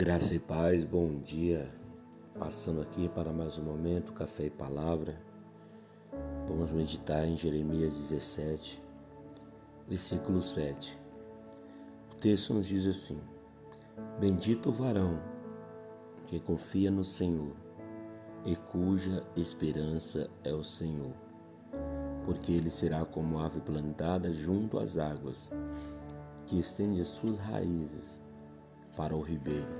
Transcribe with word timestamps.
Graça 0.00 0.34
e 0.34 0.38
paz, 0.38 0.82
bom 0.82 1.18
dia. 1.18 1.70
Passando 2.38 2.80
aqui 2.80 3.06
para 3.10 3.34
mais 3.34 3.58
um 3.58 3.64
momento, 3.64 4.14
café 4.14 4.44
e 4.44 4.50
palavra. 4.50 5.14
Vamos 6.48 6.70
meditar 6.70 7.28
em 7.28 7.36
Jeremias 7.36 7.92
17, 7.92 8.82
versículo 9.86 10.40
7. 10.40 10.98
O 12.12 12.14
texto 12.14 12.54
nos 12.54 12.66
diz 12.66 12.86
assim: 12.86 13.20
Bendito 14.18 14.70
o 14.70 14.72
varão 14.72 15.22
que 16.28 16.40
confia 16.40 16.90
no 16.90 17.04
Senhor 17.04 17.54
e 18.46 18.56
cuja 18.56 19.22
esperança 19.36 20.30
é 20.42 20.54
o 20.54 20.64
Senhor, 20.64 21.12
porque 22.24 22.52
ele 22.52 22.70
será 22.70 23.04
como 23.04 23.38
ave 23.38 23.60
plantada 23.60 24.32
junto 24.32 24.78
às 24.78 24.96
águas, 24.96 25.50
que 26.46 26.58
estende 26.58 27.02
as 27.02 27.08
suas 27.08 27.38
raízes 27.38 28.18
para 28.96 29.14
o 29.14 29.20
ribeiro. 29.20 29.79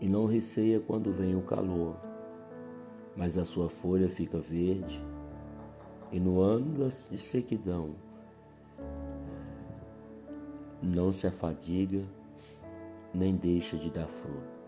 E 0.00 0.08
não 0.08 0.24
receia 0.24 0.80
quando 0.80 1.12
vem 1.12 1.36
o 1.36 1.42
calor, 1.42 2.00
mas 3.14 3.36
a 3.36 3.44
sua 3.44 3.68
folha 3.68 4.08
fica 4.08 4.38
verde, 4.38 5.04
e 6.10 6.18
no 6.18 6.40
ano 6.40 6.88
de 6.88 7.18
sequidão 7.18 7.94
não 10.82 11.12
se 11.12 11.26
afadiga, 11.26 12.02
nem 13.12 13.36
deixa 13.36 13.76
de 13.76 13.90
dar 13.90 14.06
fruto. 14.06 14.58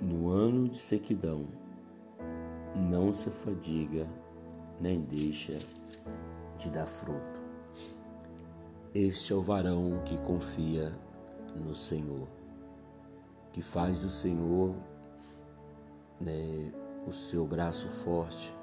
No 0.00 0.28
ano 0.28 0.68
de 0.68 0.78
sequidão 0.78 1.46
não 2.76 3.12
se 3.12 3.28
afadiga, 3.28 4.06
nem 4.80 5.00
deixa 5.00 5.58
de 6.58 6.70
dar 6.70 6.86
fruto. 6.86 7.42
Este 8.94 9.32
é 9.32 9.36
o 9.36 9.40
varão 9.40 10.00
que 10.04 10.16
confia 10.18 10.92
no 11.54 11.74
Senhor, 11.74 12.28
que 13.52 13.62
faz 13.62 14.02
do 14.02 14.08
Senhor 14.08 14.74
né, 16.20 16.72
o 17.06 17.12
seu 17.12 17.46
braço 17.46 17.88
forte. 17.88 18.56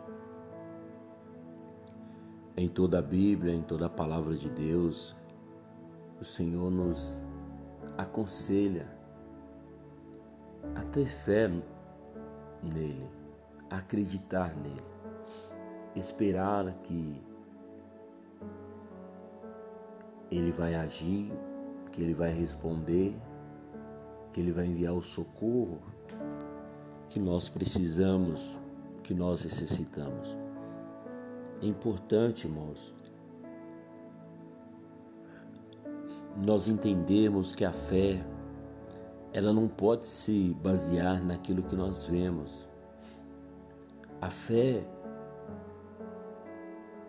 Em 2.57 2.67
toda 2.67 2.99
a 2.99 3.01
Bíblia, 3.01 3.53
em 3.53 3.61
toda 3.61 3.85
a 3.85 3.89
palavra 3.89 4.35
de 4.35 4.49
Deus, 4.49 5.15
o 6.19 6.25
Senhor 6.25 6.69
nos 6.69 7.23
aconselha 7.97 8.87
a 10.75 10.83
ter 10.83 11.05
fé 11.05 11.47
nele, 12.61 13.09
a 13.69 13.77
acreditar 13.77 14.55
nele, 14.57 14.83
esperar 15.95 16.73
que 16.83 17.21
ele 20.29 20.51
vai 20.51 20.75
agir, 20.75 21.31
que 21.91 22.01
ele 22.01 22.13
vai 22.13 22.31
responder, 22.31 23.15
que 24.31 24.39
ele 24.39 24.51
vai 24.51 24.65
enviar 24.65 24.93
o 24.93 25.01
socorro 25.01 25.79
que 27.09 27.19
nós 27.19 27.49
precisamos, 27.49 28.59
que 29.03 29.13
nós 29.13 29.43
necessitamos. 29.43 30.37
É 31.61 31.65
importante, 31.65 32.47
irmãos, 32.47 32.93
nós 36.37 36.67
entendemos 36.67 37.53
que 37.53 37.65
a 37.65 37.73
fé 37.73 38.23
ela 39.33 39.51
não 39.51 39.67
pode 39.67 40.05
se 40.05 40.55
basear 40.61 41.23
naquilo 41.23 41.63
que 41.63 41.75
nós 41.75 42.05
vemos. 42.05 42.69
A 44.21 44.29
fé 44.29 44.87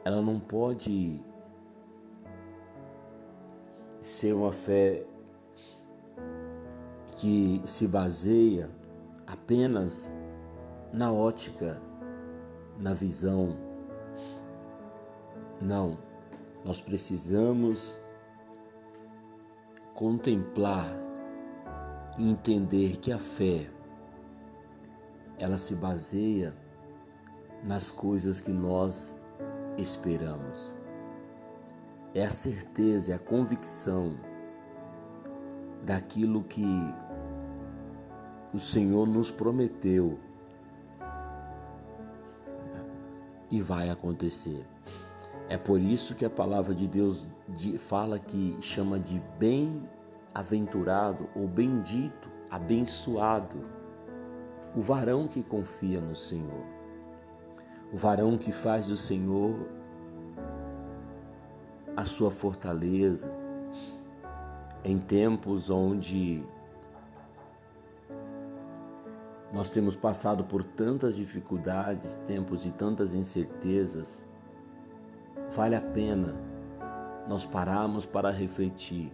ela 0.05 0.22
não 0.22 0.41
pode 0.41 1.22
ser 4.01 4.33
uma 4.33 4.51
fé 4.51 5.05
que 7.19 7.61
se 7.67 7.87
baseia 7.87 8.70
apenas 9.27 10.11
na 10.93 11.12
ótica, 11.12 11.81
na 12.78 12.94
visão. 12.94 13.56
Não, 15.61 15.99
nós 16.65 16.81
precisamos 16.81 18.00
contemplar 19.94 20.88
e 22.19 22.31
entender 22.31 22.97
que 22.97 23.12
a 23.12 23.19
fé 23.19 23.71
ela 25.38 25.59
se 25.59 25.75
baseia 25.75 26.56
nas 27.62 27.91
coisas 27.91 28.41
que 28.41 28.50
nós 28.50 29.15
esperamos 29.77 30.80
é 32.15 32.25
a 32.25 32.31
certeza, 32.31 33.12
é 33.12 33.15
a 33.15 33.19
convicção 33.19 34.16
daquilo 35.84 36.43
que 36.44 36.66
o 38.53 38.59
Senhor 38.59 39.06
nos 39.06 39.31
prometeu 39.31 40.19
e 43.50 43.60
vai 43.60 43.91
acontecer. 43.91 44.66
É 45.49 45.56
por 45.59 45.81
isso 45.81 46.15
que 46.15 46.25
a 46.25 46.31
palavra 46.31 46.75
de 46.75 46.87
Deus 46.87 47.26
fala 47.78 48.19
que 48.19 48.56
chama 48.60 48.99
de 49.00 49.20
bem-aventurado 49.38 51.28
ou 51.34 51.49
bendito, 51.49 52.31
abençoado, 52.50 53.69
o 54.76 54.82
varão 54.82 55.26
que 55.26 55.43
confia 55.43 56.00
no 56.00 56.15
Senhor, 56.15 56.65
o 57.93 57.97
varão 57.97 58.38
que 58.38 58.53
faz 58.53 58.87
do 58.87 58.94
Senhor 58.94 59.80
a 61.97 62.05
sua 62.05 62.31
fortaleza 62.31 63.33
em 64.84 64.99
tempos 64.99 65.69
onde 65.69 66.43
nós 69.53 69.71
temos 69.71 69.97
passado 69.97 70.45
por 70.45 70.62
tantas 70.62 71.17
dificuldades, 71.17 72.15
tempos 72.27 72.62
de 72.62 72.71
tantas 72.71 73.15
incertezas, 73.15 74.25
vale 75.55 75.75
a 75.75 75.81
pena 75.81 76.34
nós 77.29 77.45
pararmos 77.45 78.06
para 78.06 78.31
refletir 78.31 79.11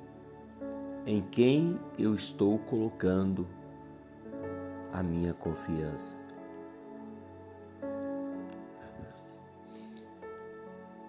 em 1.06 1.22
quem 1.22 1.80
eu 1.98 2.14
estou 2.14 2.58
colocando 2.58 3.46
a 4.92 5.02
minha 5.02 5.32
confiança. 5.32 6.16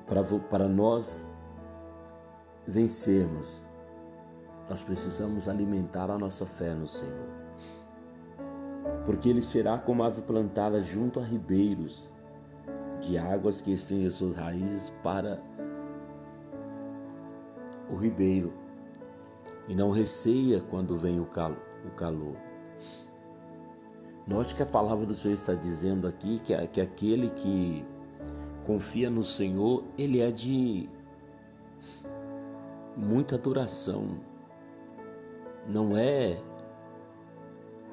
Para, 0.05 0.23
para 0.49 0.67
nós 0.69 1.27
vencermos, 2.67 3.63
nós 4.69 4.83
precisamos 4.83 5.47
alimentar 5.47 6.11
a 6.11 6.17
nossa 6.17 6.45
fé 6.45 6.75
no 6.75 6.85
Senhor. 6.85 7.27
Porque 9.05 9.29
Ele 9.29 9.41
será 9.41 9.77
como 9.77 10.03
ave 10.03 10.21
plantada 10.21 10.83
junto 10.83 11.19
a 11.19 11.23
ribeiros 11.23 12.11
de 12.99 13.17
águas 13.17 13.61
que 13.61 13.71
estendem 13.71 14.09
suas 14.09 14.35
raízes 14.35 14.89
para 15.01 15.41
o 17.89 17.95
ribeiro 17.95 18.51
e 19.69 19.75
não 19.75 19.91
receia 19.91 20.59
quando 20.59 20.97
vem 20.97 21.19
o 21.21 21.25
calor. 21.25 22.35
Note 24.27 24.55
que 24.55 24.63
a 24.63 24.65
palavra 24.65 25.05
do 25.05 25.15
Senhor 25.15 25.35
está 25.35 25.53
dizendo 25.53 26.05
aqui 26.05 26.39
que, 26.39 26.67
que 26.67 26.81
aquele 26.81 27.29
que 27.29 27.85
confia 28.65 29.09
no 29.09 29.23
Senhor, 29.23 29.85
ele 29.97 30.19
é 30.19 30.29
de 30.29 30.89
muita 32.97 33.37
duração. 33.37 34.19
Não 35.67 35.95
é 35.95 36.41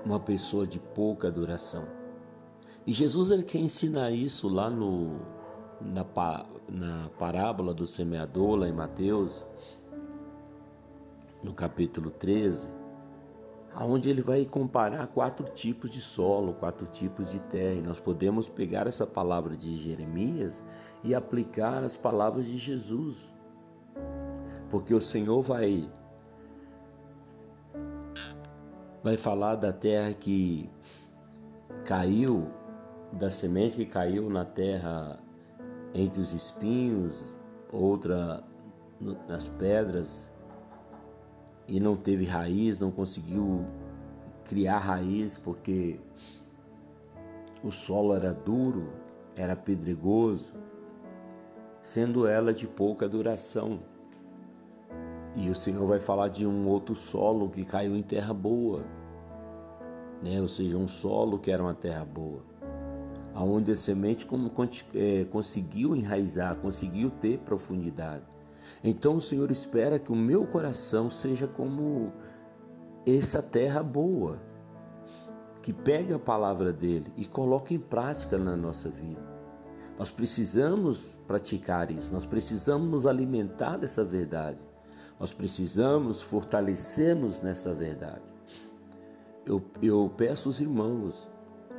uma 0.05 0.19
pessoa 0.19 0.67
de 0.67 0.79
pouca 0.79 1.31
duração. 1.31 1.87
E 2.87 2.93
Jesus 2.93 3.31
ele 3.31 3.43
quer 3.43 3.59
ensinar 3.59 4.11
isso 4.11 4.49
lá 4.49 4.71
no, 4.71 5.19
na, 5.81 6.05
na 6.69 7.11
parábola 7.19 7.75
do 7.75 7.87
semeador, 7.87 8.57
lá 8.57 8.69
em 8.69 8.73
Mateus, 8.73 9.47
no 11.43 11.53
capítulo 11.53 12.11
13, 12.11 12.71
onde 13.81 14.09
ele 14.09 14.23
vai 14.23 14.45
comparar 14.47 15.07
quatro 15.09 15.47
tipos 15.55 15.91
de 15.91 16.01
solo, 16.01 16.55
quatro 16.55 16.87
tipos 16.87 17.31
de 17.31 17.41
terra. 17.41 17.75
E 17.75 17.83
nós 17.83 18.01
podemos 18.01 18.49
pegar 18.49 18.87
essa 18.87 19.07
palavra 19.07 19.57
de 19.57 19.77
Jeremias 19.77 20.63
e 21.03 21.15
aplicar 21.15 21.83
as 21.83 21.97
palavras 21.97 22.47
de 22.47 22.57
Jesus 22.57 23.35
porque 24.75 24.93
o 24.93 25.01
Senhor 25.01 25.41
vai 25.41 25.89
vai 29.05 29.17
falar 29.17 29.55
da 29.55 29.73
terra 29.73 30.13
que 30.13 30.69
caiu, 31.85 32.51
da 33.13 33.31
semente 33.31 33.77
que 33.77 33.87
caiu 33.87 34.29
na 34.29 34.45
terra 34.45 35.21
entre 35.95 36.21
os 36.21 36.35
espinhos, 36.35 37.37
outra 37.71 38.43
nas 39.29 39.47
pedras 39.47 40.29
e 41.69 41.79
não 41.79 41.95
teve 41.95 42.25
raiz, 42.25 42.81
não 42.81 42.91
conseguiu 42.91 43.65
criar 44.43 44.79
raiz 44.79 45.39
porque 45.39 46.01
o 47.63 47.71
solo 47.71 48.13
era 48.13 48.35
duro, 48.35 48.93
era 49.37 49.55
pedregoso, 49.55 50.53
sendo 51.81 52.27
ela 52.27 52.53
de 52.53 52.67
pouca 52.67 53.09
duração. 53.09 53.94
E 55.37 55.51
o 55.51 55.55
Senhor 55.55 55.87
vai 55.87 55.99
falar 55.99 56.29
de 56.29 56.47
um 56.47 56.69
outro 56.69 56.95
solo 56.95 57.51
que 57.51 57.65
caiu 57.65 57.97
em 57.97 58.03
terra 58.03 58.33
boa, 58.33 58.85
né? 60.23 60.41
ou 60.41 60.49
seja, 60.49 60.77
um 60.77 60.87
solo 60.87 61.39
que 61.39 61.51
era 61.51 61.63
uma 61.63 61.75
terra 61.75 62.05
boa, 62.05 62.43
aonde 63.35 63.73
a 63.73 63.77
semente 63.77 64.27
é, 64.95 65.25
conseguiu 65.25 65.97
enraizar, 65.97 66.57
conseguiu 66.57 67.11
ter 67.11 67.39
profundidade. 67.39 68.25
Então 68.83 69.17
o 69.17 69.21
Senhor 69.21 69.51
espera 69.51 69.99
que 69.99 70.13
o 70.13 70.17
meu 70.17 70.47
coração 70.47 71.11
seja 71.11 71.49
como 71.49 72.13
essa 73.07 73.43
terra 73.43 73.83
boa, 73.83 74.41
que 75.63 75.73
pega 75.73 76.17
a 76.17 76.19
palavra 76.19 76.73
dele 76.73 77.13
e 77.17 77.25
coloca 77.27 77.75
em 77.75 77.79
prática 77.79 78.39
na 78.39 78.57
nossa 78.57 78.89
vida. 78.89 79.35
Nós 79.99 80.11
precisamos 80.11 81.19
praticar 81.27 81.91
isso, 81.91 82.13
nós 82.13 82.27
precisamos 82.27 82.89
nos 82.89 83.07
alimentar 83.07 83.77
dessa 83.77 84.05
verdade, 84.05 84.61
nós 85.19 85.33
precisamos 85.33 86.23
fortalecer-nos 86.23 87.43
nessa 87.43 87.73
verdade. 87.73 88.23
Eu, 89.47 89.63
eu 89.83 90.13
peço 90.17 90.49
aos 90.49 90.61
irmãos, 90.61 91.31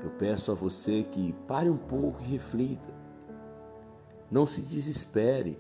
eu 0.04 0.12
peço 0.12 0.52
a 0.52 0.56
você 0.56 1.04
que 1.04 1.34
pare 1.48 1.70
um 1.70 1.78
pouco 1.78 2.22
e 2.22 2.26
reflita. 2.26 2.94
Não 4.30 4.46
se 4.46 4.62
desespere. 4.62 5.60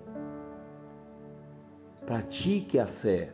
Pratique 2.05 2.79
a 2.79 2.85
fé. 2.85 3.33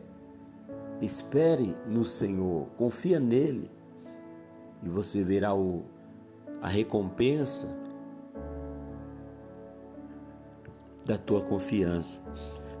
Espere 1.00 1.76
no 1.86 2.04
Senhor, 2.04 2.68
confia 2.76 3.18
nele 3.18 3.70
e 4.82 4.88
você 4.88 5.24
verá 5.24 5.54
o, 5.54 5.84
a 6.60 6.68
recompensa 6.68 7.68
da 11.04 11.18
tua 11.18 11.42
confiança. 11.42 12.20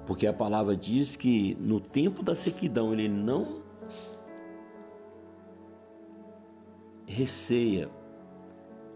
Porque 0.06 0.26
a 0.26 0.32
palavra 0.32 0.76
diz 0.76 1.16
que 1.16 1.56
no 1.60 1.80
tempo 1.80 2.22
da 2.22 2.34
sequidão 2.34 2.92
ele 2.92 3.08
não 3.08 3.62
receia, 7.06 7.88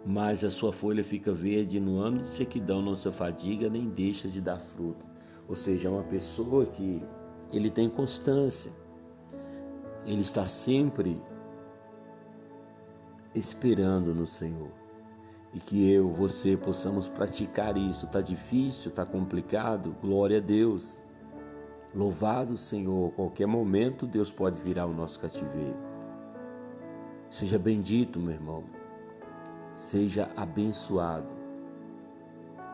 mas 0.05 0.43
a 0.43 0.51
sua 0.51 0.73
folha 0.73 1.05
fica 1.05 1.33
verde, 1.33 1.79
no 1.79 1.99
ano 1.99 2.23
de 2.23 2.31
sequidão 2.31 2.83
não 2.83 2.97
se 2.97 3.11
fadiga 3.11 3.69
nem 3.69 3.89
deixa 3.89 4.29
de 4.29 4.41
dar 4.41 4.59
fruto. 4.59 5.07
Ou 5.49 5.55
seja, 5.55 5.89
é 5.89 5.91
uma 5.91 6.03
pessoa 6.03 6.67
que 6.67 7.03
ele 7.53 7.71
tem 7.71 7.89
constância, 7.89 8.73
ele 10.05 10.23
está 10.23 10.45
sempre 10.47 11.21
esperando 13.35 14.15
no 14.15 14.27
Senhor 14.27 14.86
e 15.57 15.59
que 15.59 15.91
eu, 15.91 16.13
você 16.13 16.55
possamos 16.55 17.09
praticar 17.09 17.79
isso. 17.79 18.05
Está 18.05 18.21
difícil, 18.21 18.91
está 18.91 19.07
complicado? 19.07 19.97
Glória 20.03 20.37
a 20.37 20.41
Deus. 20.41 21.01
Louvado 21.95 22.59
Senhor, 22.59 23.11
qualquer 23.13 23.47
momento 23.47 24.07
Deus 24.07 24.31
pode 24.31 24.61
virar 24.61 24.85
o 24.85 24.93
nosso 24.93 25.19
cativeiro. 25.19 25.79
Seja 27.31 27.59
bendito, 27.59 28.21
meu 28.21 28.35
irmão. 28.35 28.65
Seja 29.75 30.31
abençoado. 30.37 31.35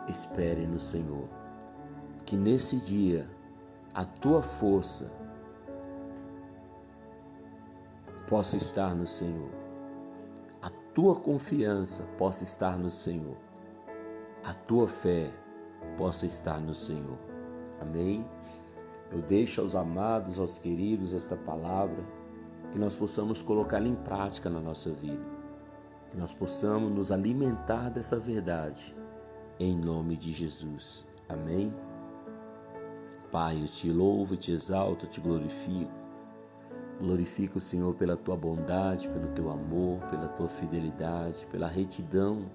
Espere 0.09 0.67
no 0.67 0.81
Senhor. 0.81 1.29
Que 2.27 2.37
nesse 2.37 2.79
dia 2.79 3.31
a 3.95 4.05
tua 4.05 4.43
força 4.43 5.09
possa 8.27 8.57
estar 8.57 8.93
no 8.93 9.07
Senhor 9.07 9.62
tua 10.95 11.17
confiança 11.17 12.03
possa 12.19 12.45
estar 12.45 12.79
no 12.79 12.91
Senhor, 12.91 13.37
a 14.45 14.53
tua 14.53 14.87
fé 14.87 15.31
possa 15.97 16.27
estar 16.27 16.61
no 16.61 16.75
Senhor. 16.75 17.19
Amém? 17.81 18.27
Eu 19.11 19.23
deixo 19.23 19.63
aos 19.63 19.75
amados, 19.75 20.39
aos 20.39 20.59
queridos 20.59 21.15
esta 21.15 21.35
palavra, 21.35 22.03
que 22.71 22.79
nós 22.79 22.95
possamos 22.95 23.41
colocá-la 23.41 23.89
em 23.89 23.95
prática 23.95 24.51
na 24.51 24.61
nossa 24.61 24.91
vida, 24.91 25.25
que 26.11 26.17
nós 26.17 26.35
possamos 26.35 26.95
nos 26.95 27.11
alimentar 27.11 27.91
dessa 27.91 28.19
verdade, 28.19 28.95
em 29.59 29.75
nome 29.75 30.17
de 30.17 30.33
Jesus. 30.33 31.07
Amém? 31.29 31.75
Pai, 33.31 33.63
eu 33.63 33.69
te 33.69 33.91
louvo, 33.91 34.37
te 34.37 34.53
exalto, 34.53 35.07
te 35.07 35.21
glorifico 35.23 36.02
Glorifica 37.03 37.59
o 37.59 37.61
Senhor 37.61 37.97
pela 37.97 38.17
tua 38.17 38.37
bondade, 38.37 39.09
pelo 39.09 39.27
teu 39.31 39.51
amor, 39.51 40.01
pela 40.05 40.29
tua 40.29 40.49
fidelidade, 40.49 41.45
pela 41.49 41.67
retidão. 41.67 42.49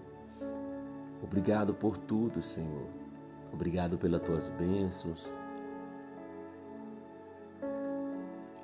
Obrigado 1.21 1.73
por 1.73 1.97
tudo, 1.97 2.41
Senhor. 2.41 2.87
Obrigado 3.51 3.97
pelas 3.97 4.21
tuas 4.21 4.49
bênçãos. 4.51 5.33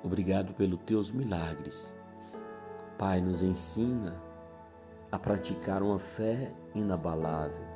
Obrigado 0.02 0.54
pelos 0.54 0.80
teus 0.86 1.10
milagres. 1.10 1.94
Pai, 2.96 3.20
nos 3.20 3.42
ensina 3.42 4.16
a 5.12 5.18
praticar 5.18 5.82
uma 5.82 5.98
fé 5.98 6.50
inabalável. 6.74 7.66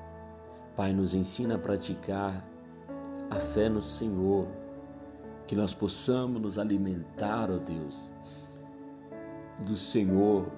Pai, 0.75 0.95
nos 0.95 1.13
ensina 1.13 1.57
a 1.57 1.59
praticar 1.59 2.43
a 3.31 3.35
fé 3.35 3.69
no 3.69 3.83
Senhor 3.83 4.49
que 5.49 5.57
nós 5.57 5.73
possamos 5.73 6.43
nos 6.43 6.59
alimentar, 6.59 7.51
ó 7.51 7.55
oh 7.55 7.59
Deus, 7.59 8.11
do 9.61 9.75
Senhor 9.75 10.53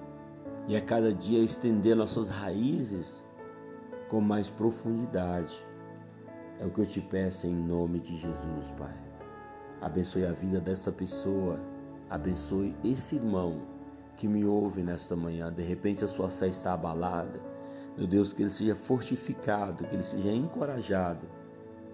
e 0.67 0.75
a 0.75 0.81
cada 0.81 1.13
dia 1.13 1.39
estender 1.39 1.95
nossas 1.95 2.27
raízes 2.27 3.25
com 4.09 4.19
mais 4.19 4.49
profundidade. 4.49 5.65
É 6.59 6.65
o 6.65 6.69
que 6.69 6.81
eu 6.81 6.85
te 6.85 6.99
peço 6.99 7.47
em 7.47 7.55
nome 7.55 8.01
de 8.01 8.17
Jesus, 8.17 8.71
Pai. 8.77 8.93
Abençoe 9.79 10.25
a 10.25 10.33
vida 10.33 10.59
dessa 10.59 10.91
pessoa, 10.91 11.57
abençoe 12.09 12.75
esse 12.83 13.15
irmão 13.15 13.61
que 14.17 14.27
me 14.27 14.45
ouve 14.45 14.83
nesta 14.83 15.15
manhã. 15.15 15.51
De 15.53 15.63
repente 15.63 16.03
a 16.03 16.07
sua 16.07 16.29
fé 16.29 16.47
está 16.47 16.73
abalada. 16.73 17.39
Meu 17.97 18.05
Deus, 18.05 18.33
que 18.33 18.41
ele 18.41 18.51
seja 18.51 18.75
fortificado, 18.75 19.85
que 19.85 19.95
ele 19.95 20.03
seja 20.03 20.31
encorajado 20.31 21.25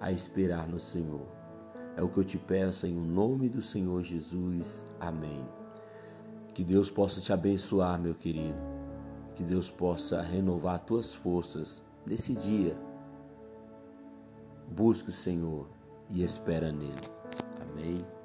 a 0.01 0.11
esperar 0.11 0.67
no 0.67 0.79
Senhor. 0.79 1.36
É 1.97 2.03
o 2.03 2.07
que 2.07 2.19
eu 2.19 2.23
te 2.23 2.37
peço 2.37 2.85
em 2.85 2.93
nome 2.93 3.49
do 3.49 3.59
Senhor 3.59 4.03
Jesus. 4.03 4.85
Amém. 4.99 5.43
Que 6.53 6.63
Deus 6.63 6.91
possa 6.91 7.19
te 7.19 7.33
abençoar, 7.33 7.99
meu 7.99 8.13
querido. 8.13 8.59
Que 9.33 9.43
Deus 9.43 9.71
possa 9.71 10.21
renovar 10.21 10.79
tuas 10.79 11.15
forças 11.15 11.83
nesse 12.05 12.35
dia. 12.35 12.77
Busque 14.69 15.09
o 15.09 15.13
Senhor 15.13 15.67
e 16.07 16.23
espera 16.23 16.71
nele. 16.71 17.09
Amém. 17.61 18.16